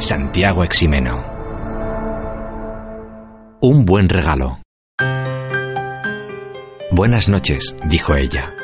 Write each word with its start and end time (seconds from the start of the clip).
Santiago 0.00 0.64
Eximeno. 0.64 1.22
Un 3.60 3.84
buen 3.84 4.08
regalo. 4.08 4.60
Buenas 6.90 7.28
noches, 7.28 7.76
dijo 7.84 8.16
ella. 8.16 8.54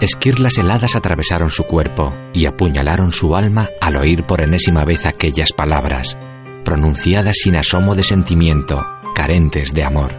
Esquirlas 0.00 0.58
heladas 0.58 0.94
atravesaron 0.94 1.50
su 1.50 1.64
cuerpo 1.64 2.14
y 2.32 2.46
apuñalaron 2.46 3.10
su 3.10 3.34
alma 3.34 3.68
al 3.80 3.96
oír 3.96 4.24
por 4.24 4.40
enésima 4.40 4.84
vez 4.84 5.06
aquellas 5.06 5.52
palabras, 5.52 6.16
pronunciadas 6.64 7.38
sin 7.42 7.56
asomo 7.56 7.96
de 7.96 8.04
sentimiento, 8.04 8.80
carentes 9.14 9.74
de 9.74 9.82
amor. 9.82 10.14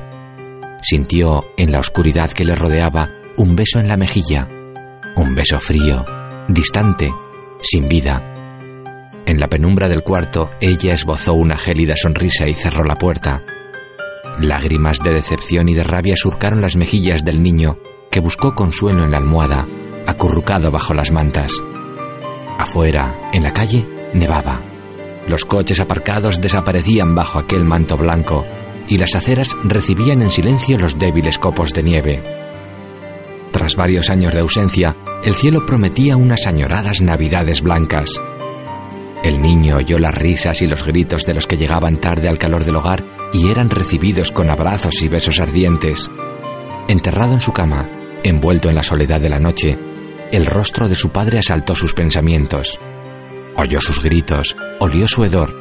Sintió, 0.84 1.45
en 1.56 1.72
la 1.72 1.80
oscuridad 1.80 2.30
que 2.30 2.44
le 2.44 2.56
rodeaba, 2.56 3.09
un 3.38 3.56
beso 3.56 3.80
en 3.80 3.88
la 3.88 3.95
mejilla, 3.95 4.50
un 5.16 5.34
beso 5.34 5.62
frío, 5.62 6.06
distante, 6.50 7.09
sin 7.62 7.88
vida, 7.88 8.30
en 9.31 9.40
la 9.40 9.48
penumbra 9.48 9.88
del 9.88 10.03
cuarto, 10.03 10.49
ella 10.59 10.94
esbozó 10.94 11.34
una 11.34 11.58
gélida 11.58 11.95
sonrisa 11.95 12.48
y 12.48 12.53
cerró 12.53 12.84
la 12.84 12.95
puerta. 12.95 13.44
Lágrimas 14.39 15.00
de 15.00 15.14
decepción 15.14 15.69
y 15.69 15.73
de 15.73 15.83
rabia 15.83 16.16
surcaron 16.17 16.61
las 16.61 16.75
mejillas 16.75 17.23
del 17.23 17.41
niño, 17.41 17.78
que 18.11 18.19
buscó 18.19 18.53
consuelo 18.53 19.06
en 19.06 19.11
la 19.11 19.17
almohada, 19.17 19.67
acurrucado 20.06 20.69
bajo 20.69 20.94
las 20.94 21.11
mantas. 21.11 21.53
Afuera, 22.59 23.30
en 23.31 23.44
la 23.44 23.53
calle, 23.53 23.86
nevaba. 24.14 24.61
Los 25.28 25.45
coches 25.45 25.80
aparcados 25.80 26.39
desaparecían 26.39 27.16
bajo 27.16 27.39
aquel 27.39 27.63
manto 27.63 27.95
blanco 27.95 28.44
y 28.89 28.97
las 28.97 29.16
aceras 29.16 29.56
recibían 29.63 30.22
en 30.22 30.31
silencio 30.31 30.78
los 30.78 31.00
débiles 31.00 31.39
copos 31.39 31.72
de 31.72 31.84
nieve. 31.84 32.22
Tras 33.53 33.78
varios 33.78 34.09
años 34.09 34.34
de 34.34 34.39
ausencia, 34.39 34.94
el 35.23 35.36
cielo 35.36 35.66
prometía 35.66 36.17
unas 36.17 36.47
añoradas 36.47 37.00
navidades 37.00 37.61
blancas. 37.61 38.11
El 39.23 39.39
niño 39.39 39.77
oyó 39.77 40.00
las 40.00 40.16
risas 40.16 40.64
y 40.64 40.67
los 40.67 40.83
gritos 40.83 41.25
de 41.27 41.36
los 41.36 41.45
que 41.45 41.58
llegaban 41.58 41.97
tarde 41.97 42.27
al 42.27 42.39
calor 42.39 42.66
del 42.66 42.75
hogar 42.75 43.05
y 43.31 43.52
eran 43.52 43.69
recibidos 43.69 44.31
con 44.31 44.50
abrazos 44.50 45.00
y 45.03 45.09
besos 45.09 45.39
ardientes. 45.39 46.09
Enterrado 46.88 47.33
en 47.33 47.39
su 47.39 47.53
cama, 47.53 47.88
envuelto 48.23 48.69
en 48.69 48.75
la 48.75 48.81
soledad 48.81 49.22
de 49.22 49.30
la 49.30 49.39
noche, 49.39 49.78
el 50.31 50.47
rostro 50.47 50.89
de 50.89 50.95
su 50.95 51.09
padre 51.09 51.38
asaltó 51.38 51.75
sus 51.75 51.94
pensamientos. 51.94 52.80
Oyó 53.58 53.80
sus 53.80 54.02
gritos, 54.02 54.58
olió 54.80 55.08
su 55.08 55.23
hedor, 55.23 55.56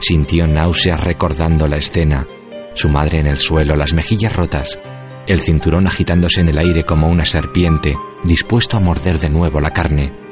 sintió 0.00 0.48
náuseas 0.48 1.00
recordando 1.00 1.68
la 1.68 1.76
escena, 1.76 2.26
su 2.74 2.88
madre 2.88 3.20
en 3.20 3.28
el 3.28 3.36
suelo, 3.36 3.76
las 3.76 3.94
mejillas 3.94 4.34
rotas, 4.34 4.80
el 5.28 5.38
cinturón 5.38 5.86
agitándose 5.86 6.40
en 6.40 6.48
el 6.48 6.58
aire 6.58 6.82
como 6.84 7.08
una 7.08 7.24
serpiente, 7.24 7.96
dispuesto 8.24 8.76
a 8.76 8.80
morder 8.80 9.20
de 9.20 9.28
nuevo 9.28 9.60
la 9.60 9.70
carne 9.70 10.25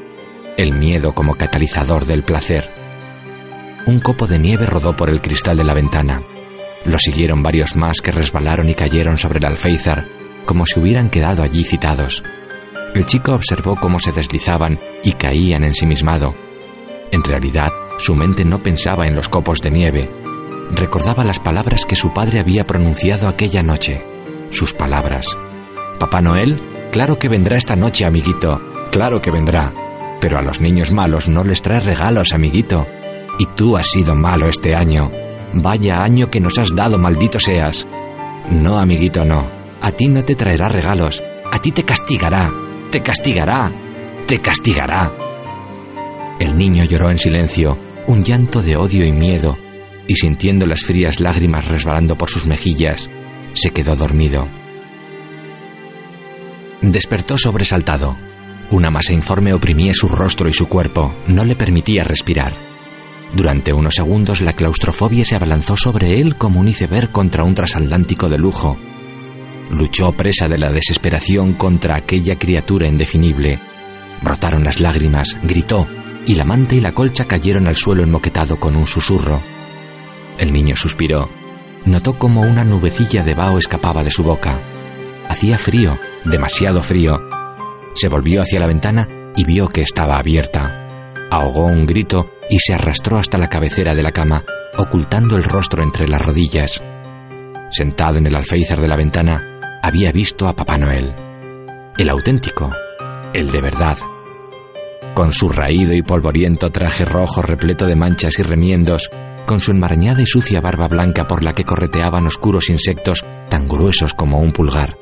el 0.57 0.73
miedo 0.73 1.15
como 1.15 1.35
catalizador 1.35 2.07
del 2.07 2.23
placer. 2.23 2.71
Un 3.87 4.01
copo 4.01 4.27
de 4.27 4.39
nieve 4.39 4.67
rodó 4.67 4.97
por 4.97 5.11
el 5.11 5.21
cristal 5.21 5.57
de 5.57 5.65
la 5.65 5.75
ventana. 5.75 6.23
Lo 6.85 6.99
siguieron 6.99 7.43
varios 7.43 7.77
más 7.77 8.01
que 8.01 8.13
resbalaron 8.13 8.69
y 8.69 8.75
cayeron 8.75 9.19
sobre 9.19 9.39
el 9.39 9.47
alféizar, 9.47 10.07
como 10.47 10.67
si 10.67 10.81
hubieran 10.81 11.11
quedado 11.11 11.43
allí 11.43 11.65
citados. 11.65 12.23
El 12.95 13.07
chico 13.07 13.33
observó 13.33 13.77
cómo 13.77 13.99
se 13.99 14.13
deslizaban 14.13 14.79
y 15.03 15.13
caían 15.13 15.65
ensimismado. 15.65 16.35
En 17.11 17.25
realidad, 17.25 17.71
su 17.99 18.15
mente 18.15 18.45
no 18.45 18.63
pensaba 18.63 19.07
en 19.07 19.17
los 19.17 19.29
copos 19.29 19.61
de 19.61 19.71
nieve. 19.71 20.11
Recordaba 20.71 21.25
las 21.25 21.41
palabras 21.41 21.85
que 21.87 21.97
su 21.97 22.13
padre 22.13 22.41
había 22.41 22.65
pronunciado 22.65 23.29
aquella 23.29 23.63
noche. 23.63 24.05
Sus 24.51 24.73
palabras. 24.73 25.27
Papá 25.99 26.21
Noel, 26.21 26.61
claro 26.93 27.19
que 27.19 27.29
vendrá 27.29 27.57
esta 27.57 27.77
noche, 27.77 28.05
amiguito. 28.05 28.61
Claro 28.91 29.21
que 29.21 29.31
vendrá. 29.31 29.73
Pero 30.25 30.39
a 30.39 30.43
los 30.43 30.59
niños 30.59 30.91
malos 30.91 31.29
no 31.29 31.45
les 31.45 31.61
trae 31.61 31.81
regalos, 31.81 32.33
amiguito. 32.33 32.87
Y 33.39 33.45
tú 33.55 33.77
has 33.77 33.91
sido 33.91 34.15
malo 34.15 34.49
este 34.49 34.75
año. 34.75 35.11
Vaya 35.53 36.03
año 36.03 36.31
que 36.31 36.41
nos 36.41 36.59
has 36.59 36.75
dado, 36.75 36.97
maldito 36.99 37.39
seas. 37.39 37.87
No, 38.51 38.79
amiguito, 38.79 39.27
no. 39.27 39.47
A 39.83 39.93
ti 39.93 40.09
no 40.09 40.25
te 40.25 40.35
traerá 40.35 40.71
regalos. 40.71 41.23
A 41.53 41.61
ti 41.61 41.73
te 41.73 41.83
castigará. 41.83 42.51
Te 42.91 43.03
castigará. 43.03 43.71
Te 44.27 44.39
castigará. 44.39 45.13
El 46.41 46.57
niño 46.57 46.85
lloró 46.85 47.11
en 47.11 47.19
silencio, 47.19 47.79
un 48.07 48.25
llanto 48.25 48.63
de 48.63 48.79
odio 48.79 49.05
y 49.05 49.13
miedo, 49.13 49.59
y 50.09 50.15
sintiendo 50.15 50.65
las 50.65 50.87
frías 50.87 51.21
lágrimas 51.21 51.69
resbalando 51.69 52.17
por 52.17 52.31
sus 52.31 52.47
mejillas, 52.47 53.11
se 53.53 53.73
quedó 53.73 53.95
dormido. 53.95 54.49
Despertó 56.81 57.37
sobresaltado. 57.37 58.17
Una 58.75 58.91
masa 58.91 59.13
informe 59.13 59.55
oprimía 59.55 59.93
su 59.95 60.09
rostro 60.09 60.49
y 60.49 60.53
su 60.53 60.67
cuerpo, 60.67 61.15
no 61.29 61.45
le 61.45 61.55
permitía 61.55 62.03
respirar. 62.03 62.55
Durante 63.33 63.73
unos 63.73 63.95
segundos 63.95 64.41
la 64.41 64.53
claustrofobia 64.53 65.25
se 65.25 65.37
abalanzó 65.37 65.77
sobre 65.77 66.21
él 66.21 66.35
como 66.35 66.59
un 66.59 66.67
iceberg 66.67 67.13
contra 67.13 67.45
un 67.45 67.55
transatlántico 67.55 68.29
de 68.29 68.37
lujo. 68.37 68.77
Luchó 69.71 70.11
presa 70.11 70.49
de 70.49 70.59
la 70.59 70.73
desesperación 70.73 71.53
contra 71.53 71.95
aquella 71.95 72.37
criatura 72.37 72.89
indefinible. 72.89 73.61
Brotaron 74.23 74.65
las 74.65 74.81
lágrimas, 74.81 75.37
gritó, 75.45 75.87
y 76.27 76.35
la 76.35 76.45
manta 76.45 76.75
y 76.75 76.81
la 76.81 76.91
colcha 76.91 77.27
cayeron 77.27 77.69
al 77.69 77.77
suelo 77.77 78.03
enmoquetado 78.03 78.59
con 78.59 78.75
un 78.75 78.89
susurro. 78.89 79.41
El 80.37 80.53
niño 80.53 80.75
suspiró. 80.75 81.29
Notó 81.85 82.19
como 82.19 82.41
una 82.41 82.65
nubecilla 82.65 83.23
de 83.23 83.35
vaho 83.35 83.57
escapaba 83.57 84.03
de 84.03 84.11
su 84.11 84.25
boca. 84.25 84.61
Hacía 85.29 85.59
frío, 85.59 85.97
demasiado 86.25 86.83
frío, 86.83 87.21
se 87.95 88.09
volvió 88.09 88.43
hacia 88.43 88.61
la 88.61 88.67
ventana 88.67 89.09
y 89.37 89.45
vio 89.45 89.69
que 89.69 89.83
estaba 89.83 90.19
abierta. 90.19 90.85
Ahogó 91.31 91.67
un 91.67 91.87
grito 91.87 92.31
y 92.49 92.59
se 92.59 92.75
arrastró 92.75 93.19
hasta 93.19 93.39
la 93.39 93.49
cabecera 93.49 93.95
de 93.95 94.03
la 94.03 94.13
cama, 94.13 94.45
ocultando 94.77 95.37
el 95.37 95.45
rostro 95.45 95.83
entre 95.83 96.07
las 96.09 96.23
rodillas. 96.23 96.83
Sentado 97.71 98.19
en 98.19 98.27
el 98.27 98.37
alféizar 98.37 98.81
de 98.81 98.89
la 98.89 98.97
ventana, 98.97 99.81
había 99.83 100.13
visto 100.13 100.47
a 100.47 100.55
Papá 100.55 100.79
Noel. 100.79 101.15
El 101.99 102.11
auténtico, 102.11 102.71
el 103.33 103.51
de 103.51 103.61
verdad. 103.61 103.99
Con 105.15 105.33
su 105.33 105.49
raído 105.49 105.93
y 105.93 106.03
polvoriento 106.03 106.71
traje 106.71 107.05
rojo 107.05 107.43
repleto 107.43 107.87
de 107.87 107.97
manchas 107.97 108.39
y 108.39 108.43
remiendos, 108.43 109.11
con 109.47 109.61
su 109.61 109.71
enmarañada 109.71 110.23
y 110.23 110.27
sucia 110.27 110.61
barba 110.61 110.89
blanca 110.89 111.27
por 111.27 111.43
la 111.43 111.53
que 111.53 111.65
correteaban 111.65 112.27
oscuros 112.27 112.71
insectos 112.71 113.25
tan 113.49 113.69
gruesos 113.69 114.15
como 114.15 114.41
un 114.41 114.53
pulgar, 114.53 114.97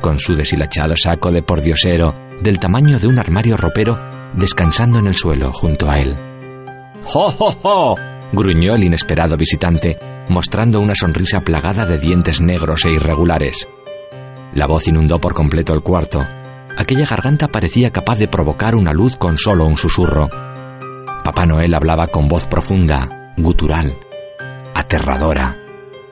con 0.00 0.18
su 0.18 0.34
deshilachado 0.34 0.94
saco 0.96 1.32
de 1.32 1.42
pordiosero 1.42 2.27
del 2.40 2.58
tamaño 2.58 2.98
de 2.98 3.08
un 3.08 3.18
armario 3.18 3.56
ropero, 3.56 3.98
descansando 4.34 4.98
en 4.98 5.06
el 5.06 5.14
suelo 5.14 5.52
junto 5.52 5.90
a 5.90 5.98
él. 5.98 6.16
¡Jo, 7.04 7.30
jo, 7.30 7.50
jo! 7.62 7.96
gruñó 8.32 8.74
el 8.74 8.84
inesperado 8.84 9.36
visitante, 9.36 9.98
mostrando 10.28 10.80
una 10.80 10.94
sonrisa 10.94 11.40
plagada 11.40 11.86
de 11.86 11.98
dientes 11.98 12.40
negros 12.40 12.84
e 12.84 12.90
irregulares. 12.90 13.68
La 14.52 14.66
voz 14.66 14.88
inundó 14.88 15.20
por 15.20 15.34
completo 15.34 15.74
el 15.74 15.82
cuarto. 15.82 16.20
Aquella 16.76 17.06
garganta 17.06 17.48
parecía 17.48 17.90
capaz 17.90 18.18
de 18.18 18.28
provocar 18.28 18.74
una 18.74 18.92
luz 18.92 19.16
con 19.16 19.38
solo 19.38 19.64
un 19.64 19.76
susurro. 19.76 20.28
Papá 21.24 21.46
Noel 21.46 21.74
hablaba 21.74 22.06
con 22.06 22.28
voz 22.28 22.46
profunda, 22.46 23.34
gutural, 23.36 23.98
aterradora. 24.74 25.58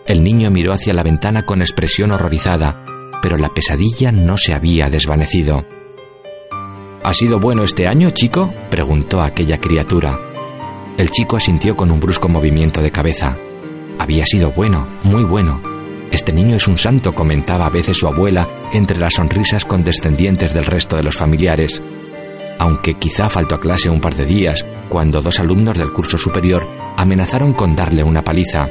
El 0.07 0.23
niño 0.23 0.51
miró 0.51 0.73
hacia 0.73 0.93
la 0.93 1.03
ventana 1.03 1.45
con 1.45 1.61
expresión 1.61 2.13
horrorizada, 2.13 2.85
pero 3.23 3.37
la 3.37 3.49
pesadilla 3.49 4.13
no 4.13 4.37
se 4.37 4.55
había 4.55 4.89
desvanecido. 4.89 5.67
¿Ha 7.07 7.13
sido 7.13 7.39
bueno 7.39 7.63
este 7.63 7.87
año, 7.87 8.11
chico? 8.11 8.53
preguntó 8.69 9.23
aquella 9.23 9.59
criatura. 9.59 10.19
El 10.99 11.09
chico 11.13 11.37
asintió 11.37 11.77
con 11.77 11.93
un 11.93 12.01
brusco 12.01 12.29
movimiento 12.29 12.83
de 12.83 12.91
cabeza. 12.91 13.39
Había 13.97 14.27
sido 14.27 14.51
bueno, 14.51 14.89
muy 15.05 15.23
bueno. 15.23 15.63
Este 16.11 16.33
niño 16.33 16.57
es 16.57 16.67
un 16.67 16.77
santo, 16.77 17.15
comentaba 17.15 17.67
a 17.67 17.71
veces 17.71 17.97
su 17.97 18.09
abuela 18.09 18.49
entre 18.73 18.99
las 18.99 19.15
sonrisas 19.15 19.65
condescendientes 19.65 20.53
del 20.53 20.65
resto 20.65 20.97
de 20.97 21.05
los 21.05 21.17
familiares. 21.17 21.81
Aunque 22.59 22.95
quizá 22.95 23.29
faltó 23.29 23.55
a 23.55 23.61
clase 23.61 23.89
un 23.89 24.01
par 24.01 24.17
de 24.17 24.27
días, 24.27 24.67
cuando 24.89 25.23
dos 25.23 25.39
alumnos 25.39 25.79
del 25.79 25.93
curso 25.93 26.19
superior 26.19 26.67
amenazaron 26.97 27.53
con 27.53 27.77
darle 27.77 28.03
una 28.03 28.25
paliza. 28.25 28.67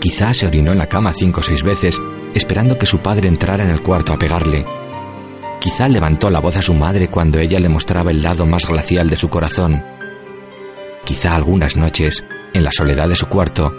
Quizá 0.00 0.34
se 0.34 0.48
orinó 0.48 0.72
en 0.72 0.78
la 0.78 0.86
cama 0.86 1.14
cinco 1.14 1.40
o 1.40 1.42
seis 1.42 1.62
veces, 1.62 1.98
esperando 2.34 2.76
que 2.76 2.84
su 2.84 2.98
padre 2.98 3.26
entrara 3.26 3.64
en 3.64 3.70
el 3.70 3.80
cuarto 3.80 4.12
a 4.12 4.18
pegarle. 4.18 4.66
Quizá 5.60 5.88
levantó 5.88 6.30
la 6.30 6.40
voz 6.40 6.56
a 6.56 6.62
su 6.62 6.74
madre 6.74 7.08
cuando 7.08 7.38
ella 7.38 7.58
le 7.58 7.68
mostraba 7.68 8.10
el 8.10 8.22
lado 8.22 8.46
más 8.46 8.66
glacial 8.66 9.08
de 9.08 9.16
su 9.16 9.28
corazón. 9.28 9.82
Quizá 11.04 11.34
algunas 11.34 11.76
noches 11.76 12.24
en 12.56 12.64
la 12.64 12.70
soledad 12.70 13.08
de 13.08 13.16
su 13.16 13.26
cuarto, 13.26 13.72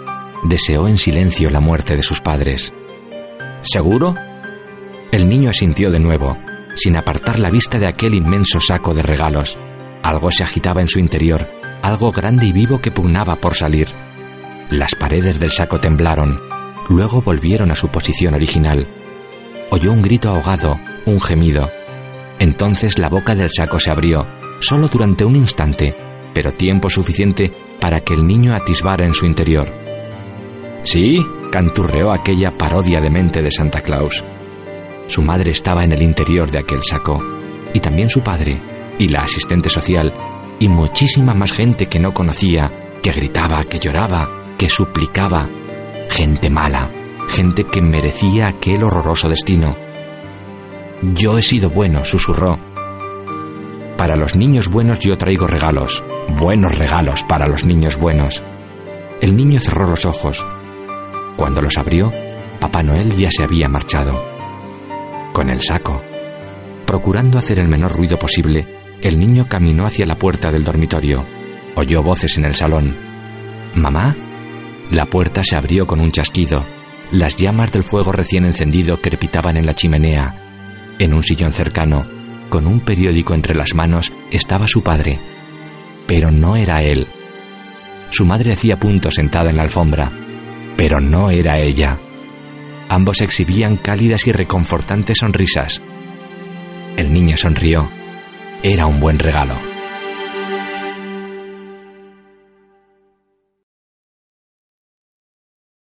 deseó 0.44 0.86
en 0.86 0.98
silencio 0.98 1.50
la 1.50 1.60
muerte 1.60 1.96
de 1.96 2.02
sus 2.02 2.20
padres. 2.20 2.72
¿Seguro? 3.62 4.14
El 5.10 5.28
niño 5.28 5.50
asintió 5.50 5.90
de 5.90 5.98
nuevo, 5.98 6.38
sin 6.74 6.96
apartar 6.96 7.40
la 7.40 7.50
vista 7.50 7.78
de 7.78 7.88
aquel 7.88 8.14
inmenso 8.14 8.60
saco 8.60 8.94
de 8.94 9.02
regalos. 9.02 9.58
Algo 10.02 10.30
se 10.30 10.44
agitaba 10.44 10.80
en 10.80 10.88
su 10.88 11.00
interior, 11.00 11.48
algo 11.82 12.12
grande 12.12 12.46
y 12.46 12.52
vivo 12.52 12.80
que 12.80 12.92
pugnaba 12.92 13.36
por 13.36 13.56
salir. 13.56 13.88
Las 14.70 14.94
paredes 14.94 15.40
del 15.40 15.50
saco 15.50 15.80
temblaron, 15.80 16.40
luego 16.88 17.20
volvieron 17.20 17.70
a 17.72 17.74
su 17.74 17.88
posición 17.88 18.34
original. 18.34 18.86
Oyó 19.70 19.92
un 19.92 20.02
grito 20.02 20.28
ahogado, 20.28 20.78
un 21.08 21.20
gemido. 21.20 21.68
Entonces 22.38 22.98
la 22.98 23.08
boca 23.08 23.34
del 23.34 23.50
saco 23.50 23.78
se 23.78 23.90
abrió, 23.90 24.26
solo 24.60 24.88
durante 24.88 25.24
un 25.24 25.36
instante, 25.36 25.94
pero 26.34 26.52
tiempo 26.52 26.88
suficiente 26.88 27.52
para 27.80 28.00
que 28.00 28.14
el 28.14 28.26
niño 28.26 28.54
atisbara 28.54 29.04
en 29.04 29.14
su 29.14 29.26
interior. 29.26 29.72
Sí, 30.84 31.24
canturreó 31.50 32.12
aquella 32.12 32.56
parodia 32.56 33.00
de 33.00 33.10
mente 33.10 33.42
de 33.42 33.50
Santa 33.50 33.80
Claus. 33.80 34.24
Su 35.06 35.22
madre 35.22 35.50
estaba 35.50 35.84
en 35.84 35.92
el 35.92 36.02
interior 36.02 36.50
de 36.50 36.60
aquel 36.60 36.82
saco, 36.82 37.22
y 37.72 37.80
también 37.80 38.10
su 38.10 38.20
padre, 38.22 38.60
y 38.98 39.08
la 39.08 39.22
asistente 39.22 39.68
social, 39.68 40.12
y 40.60 40.68
muchísima 40.68 41.34
más 41.34 41.52
gente 41.52 41.86
que 41.86 41.98
no 41.98 42.12
conocía, 42.12 42.72
que 43.02 43.12
gritaba, 43.12 43.64
que 43.64 43.78
lloraba, 43.78 44.54
que 44.58 44.68
suplicaba. 44.68 45.48
Gente 46.10 46.50
mala, 46.50 46.90
gente 47.28 47.64
que 47.64 47.80
merecía 47.80 48.48
aquel 48.48 48.82
horroroso 48.82 49.28
destino. 49.28 49.87
Yo 51.02 51.38
he 51.38 51.42
sido 51.42 51.70
bueno, 51.70 52.04
susurró. 52.04 52.58
Para 53.96 54.16
los 54.16 54.34
niños 54.34 54.68
buenos 54.68 54.98
yo 54.98 55.16
traigo 55.16 55.46
regalos, 55.46 56.02
buenos 56.40 56.76
regalos 56.76 57.22
para 57.24 57.46
los 57.46 57.64
niños 57.64 57.96
buenos. 57.98 58.42
El 59.20 59.36
niño 59.36 59.60
cerró 59.60 59.88
los 59.88 60.06
ojos. 60.06 60.44
Cuando 61.36 61.62
los 61.62 61.78
abrió, 61.78 62.12
Papá 62.60 62.82
Noel 62.82 63.14
ya 63.16 63.30
se 63.30 63.44
había 63.44 63.68
marchado. 63.68 64.12
Con 65.32 65.50
el 65.50 65.60
saco. 65.60 66.02
Procurando 66.84 67.38
hacer 67.38 67.60
el 67.60 67.68
menor 67.68 67.92
ruido 67.92 68.18
posible, 68.18 68.66
el 69.02 69.18
niño 69.20 69.46
caminó 69.48 69.86
hacia 69.86 70.06
la 70.06 70.16
puerta 70.16 70.50
del 70.50 70.64
dormitorio. 70.64 71.24
Oyó 71.76 72.02
voces 72.02 72.38
en 72.38 72.44
el 72.44 72.56
salón. 72.56 72.96
¿Mamá? 73.74 74.16
La 74.90 75.06
puerta 75.06 75.44
se 75.44 75.56
abrió 75.56 75.86
con 75.86 76.00
un 76.00 76.10
chasquido. 76.10 76.64
Las 77.12 77.36
llamas 77.36 77.70
del 77.70 77.84
fuego 77.84 78.10
recién 78.10 78.44
encendido 78.44 79.00
crepitaban 79.00 79.56
en 79.56 79.66
la 79.66 79.74
chimenea. 79.74 80.47
En 80.98 81.14
un 81.14 81.22
sillón 81.22 81.52
cercano, 81.52 82.06
con 82.48 82.66
un 82.66 82.80
periódico 82.80 83.34
entre 83.34 83.54
las 83.54 83.74
manos, 83.74 84.12
estaba 84.30 84.66
su 84.66 84.82
padre. 84.82 85.18
Pero 86.06 86.30
no 86.30 86.56
era 86.56 86.82
él. 86.82 87.06
Su 88.10 88.24
madre 88.24 88.52
hacía 88.52 88.78
punto 88.78 89.10
sentada 89.10 89.50
en 89.50 89.56
la 89.56 89.62
alfombra. 89.62 90.10
Pero 90.76 91.00
no 91.00 91.30
era 91.30 91.58
ella. 91.58 91.98
Ambos 92.88 93.20
exhibían 93.20 93.76
cálidas 93.76 94.26
y 94.26 94.32
reconfortantes 94.32 95.18
sonrisas. 95.18 95.82
El 96.96 97.12
niño 97.12 97.36
sonrió. 97.36 97.90
Era 98.62 98.86
un 98.86 98.98
buen 98.98 99.18
regalo. 99.18 99.67